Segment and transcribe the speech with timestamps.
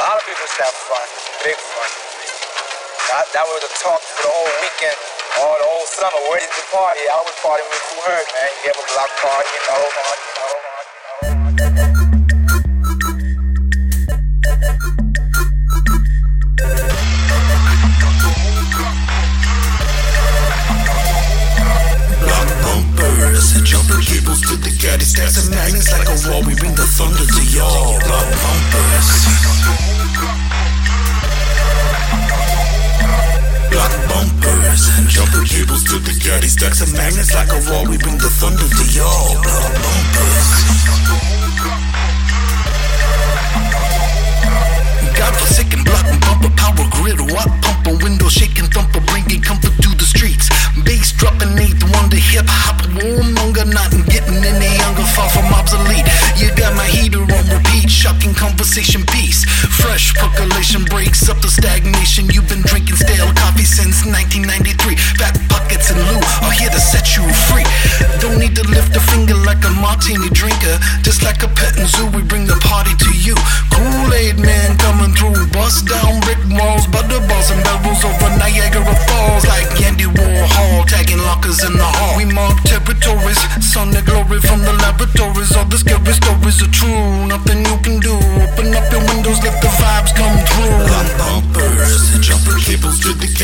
[0.00, 1.06] lot of people just have fun,
[1.44, 1.90] big fun.
[3.12, 4.96] That, that was the talk for the whole weekend,
[5.44, 6.16] all the whole summer.
[6.30, 7.04] Where did you party?
[7.04, 8.48] I was partying with Kool Herc, man.
[8.64, 9.84] You have a block party, you know.
[22.64, 26.40] Bumpers and jumper cables to the caddy stacks and magnets like a wall.
[26.40, 28.00] We bring the thunder to y'all.
[36.86, 37.84] Stacks magnets like a wall.
[37.86, 39.29] We bring the thunder to y'all.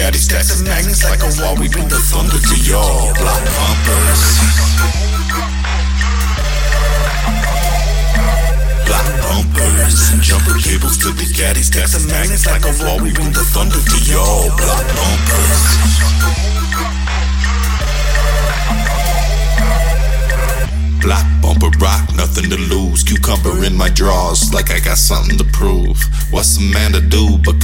[0.06, 2.56] Cables to the caddy stacks and magnets like a wall We bring the thunder to
[2.62, 4.22] y'all Block bumpers
[8.86, 13.02] Block bumpers and jumper cables to the caddy stacks and magnets like a wall.
[13.02, 14.46] We bring the thunder to y'all.
[14.54, 15.62] Block bumpers.
[21.02, 23.02] Block bumper rock, nothing to lose.
[23.02, 25.98] Cucumber in my drawers, like I got something to prove.
[26.30, 27.60] What's a man to do but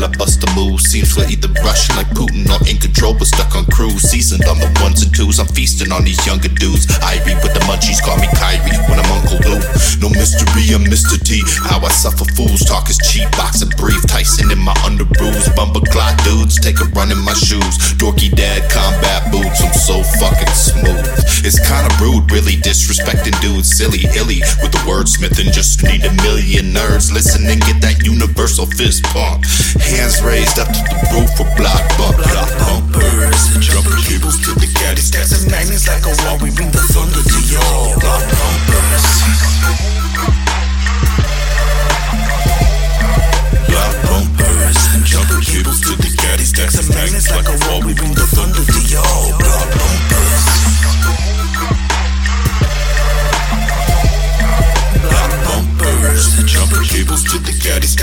[0.00, 0.80] I bust a move.
[0.80, 4.00] Seems we're either Russian like Putin or in control, but stuck on cruise.
[4.08, 6.88] Seasoned on the ones and twos, I'm feasting on these younger dudes.
[7.04, 9.60] Irie with the munchies, call me Kyrie when I'm Uncle Lou.
[10.00, 11.20] No mystery, I'm Mr.
[11.20, 11.44] T.
[11.68, 14.00] How I suffer fools, talk is cheap, box and brief.
[14.08, 17.76] Tyson in my underoos, bumper clock dudes, take a run in my shoes.
[18.00, 21.21] Dorky dad combat boots, I'm so fucking smooth.
[21.44, 25.52] It's kinda rude, really disrespecting dudes, silly, illy with the wordsmithing.
[25.52, 29.44] Just need a million nerds listen and get that universal fist pump.
[29.82, 34.54] Hands raised up to the roof for block bump, block bumpers and jumper cables to
[34.54, 36.38] the caddy stacks and magnets like a wall.
[36.38, 37.98] We bring the thunder to y'all.
[37.98, 38.81] Block bumpers.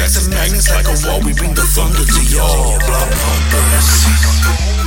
[0.09, 2.79] Texas magnets like a wall, we bring the thunder to y'all.
[2.79, 4.78] Blood pumpers.